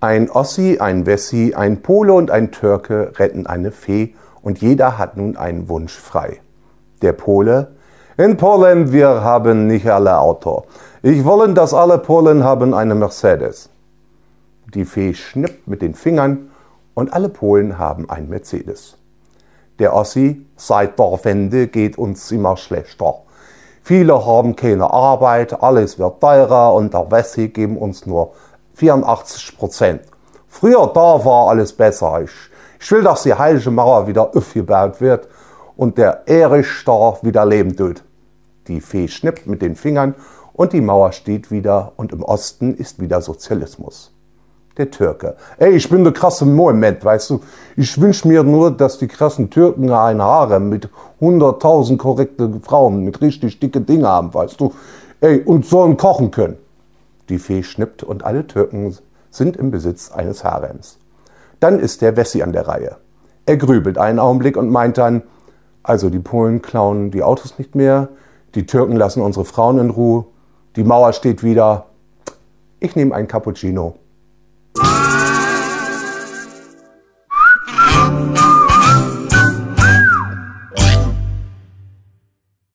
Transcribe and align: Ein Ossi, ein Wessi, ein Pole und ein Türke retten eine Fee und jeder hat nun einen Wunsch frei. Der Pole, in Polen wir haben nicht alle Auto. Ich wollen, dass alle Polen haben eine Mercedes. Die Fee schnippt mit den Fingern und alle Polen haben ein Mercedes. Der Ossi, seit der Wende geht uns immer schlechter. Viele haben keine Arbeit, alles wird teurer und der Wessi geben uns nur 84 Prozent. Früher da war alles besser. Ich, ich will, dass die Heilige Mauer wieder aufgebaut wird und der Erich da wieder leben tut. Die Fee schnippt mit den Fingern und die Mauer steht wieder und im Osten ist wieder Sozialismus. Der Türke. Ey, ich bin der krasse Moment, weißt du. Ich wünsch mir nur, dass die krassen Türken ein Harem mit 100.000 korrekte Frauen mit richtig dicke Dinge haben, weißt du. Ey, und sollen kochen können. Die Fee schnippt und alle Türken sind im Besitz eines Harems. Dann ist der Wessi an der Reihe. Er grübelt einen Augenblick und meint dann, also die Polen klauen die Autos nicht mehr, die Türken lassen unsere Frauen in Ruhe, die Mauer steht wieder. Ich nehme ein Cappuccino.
Ein 0.00 0.30
Ossi, 0.30 0.76
ein 0.78 1.06
Wessi, 1.06 1.54
ein 1.56 1.80
Pole 1.80 2.12
und 2.12 2.30
ein 2.30 2.52
Türke 2.52 3.12
retten 3.18 3.46
eine 3.46 3.72
Fee 3.72 4.14
und 4.42 4.60
jeder 4.60 4.98
hat 4.98 5.16
nun 5.16 5.38
einen 5.38 5.70
Wunsch 5.70 5.94
frei. 5.94 6.40
Der 7.00 7.14
Pole, 7.14 7.68
in 8.18 8.36
Polen 8.36 8.92
wir 8.92 9.08
haben 9.22 9.66
nicht 9.66 9.88
alle 9.88 10.18
Auto. 10.18 10.64
Ich 11.02 11.24
wollen, 11.24 11.54
dass 11.54 11.72
alle 11.72 11.96
Polen 11.96 12.44
haben 12.44 12.74
eine 12.74 12.94
Mercedes. 12.94 13.70
Die 14.74 14.84
Fee 14.84 15.14
schnippt 15.14 15.66
mit 15.66 15.80
den 15.80 15.94
Fingern 15.94 16.50
und 16.92 17.14
alle 17.14 17.30
Polen 17.30 17.78
haben 17.78 18.10
ein 18.10 18.28
Mercedes. 18.28 18.98
Der 19.78 19.94
Ossi, 19.94 20.46
seit 20.56 20.98
der 20.98 21.20
Wende 21.24 21.68
geht 21.68 21.96
uns 21.96 22.30
immer 22.32 22.58
schlechter. 22.58 23.22
Viele 23.82 24.26
haben 24.26 24.56
keine 24.56 24.90
Arbeit, 24.90 25.62
alles 25.62 25.98
wird 25.98 26.20
teurer 26.20 26.74
und 26.74 26.92
der 26.92 27.10
Wessi 27.10 27.48
geben 27.48 27.78
uns 27.78 28.04
nur 28.04 28.32
84 28.76 29.56
Prozent. 29.56 30.02
Früher 30.48 30.86
da 30.94 31.24
war 31.24 31.48
alles 31.48 31.72
besser. 31.72 32.20
Ich, 32.22 32.30
ich 32.78 32.92
will, 32.92 33.02
dass 33.02 33.22
die 33.22 33.32
Heilige 33.32 33.70
Mauer 33.70 34.06
wieder 34.06 34.36
aufgebaut 34.36 35.00
wird 35.00 35.28
und 35.76 35.96
der 35.96 36.28
Erich 36.28 36.66
da 36.84 37.16
wieder 37.22 37.46
leben 37.46 37.74
tut. 37.74 38.04
Die 38.68 38.82
Fee 38.82 39.08
schnippt 39.08 39.46
mit 39.46 39.62
den 39.62 39.76
Fingern 39.76 40.14
und 40.52 40.74
die 40.74 40.82
Mauer 40.82 41.12
steht 41.12 41.50
wieder 41.50 41.92
und 41.96 42.12
im 42.12 42.22
Osten 42.22 42.74
ist 42.74 43.00
wieder 43.00 43.22
Sozialismus. 43.22 44.12
Der 44.76 44.90
Türke. 44.90 45.36
Ey, 45.56 45.70
ich 45.72 45.88
bin 45.88 46.04
der 46.04 46.12
krasse 46.12 46.44
Moment, 46.44 47.02
weißt 47.02 47.30
du. 47.30 47.40
Ich 47.78 47.98
wünsch 47.98 48.26
mir 48.26 48.42
nur, 48.42 48.70
dass 48.70 48.98
die 48.98 49.08
krassen 49.08 49.48
Türken 49.48 49.90
ein 49.90 50.20
Harem 50.20 50.68
mit 50.68 50.90
100.000 51.22 51.96
korrekte 51.96 52.60
Frauen 52.62 53.00
mit 53.04 53.22
richtig 53.22 53.58
dicke 53.58 53.80
Dinge 53.80 54.06
haben, 54.06 54.34
weißt 54.34 54.60
du. 54.60 54.74
Ey, 55.22 55.40
und 55.40 55.64
sollen 55.64 55.96
kochen 55.96 56.30
können. 56.30 56.58
Die 57.28 57.38
Fee 57.38 57.62
schnippt 57.62 58.02
und 58.02 58.24
alle 58.24 58.46
Türken 58.46 58.96
sind 59.30 59.56
im 59.56 59.70
Besitz 59.70 60.10
eines 60.12 60.44
Harems. 60.44 60.98
Dann 61.60 61.80
ist 61.80 62.02
der 62.02 62.16
Wessi 62.16 62.42
an 62.42 62.52
der 62.52 62.68
Reihe. 62.68 62.96
Er 63.46 63.56
grübelt 63.56 63.98
einen 63.98 64.18
Augenblick 64.18 64.56
und 64.56 64.70
meint 64.70 64.98
dann, 64.98 65.22
also 65.82 66.10
die 66.10 66.18
Polen 66.18 66.62
klauen 66.62 67.10
die 67.10 67.22
Autos 67.22 67.58
nicht 67.58 67.74
mehr, 67.74 68.08
die 68.54 68.66
Türken 68.66 68.96
lassen 68.96 69.22
unsere 69.22 69.44
Frauen 69.44 69.78
in 69.78 69.90
Ruhe, 69.90 70.26
die 70.76 70.84
Mauer 70.84 71.12
steht 71.12 71.42
wieder. 71.42 71.86
Ich 72.80 72.96
nehme 72.96 73.14
ein 73.14 73.28
Cappuccino. 73.28 73.96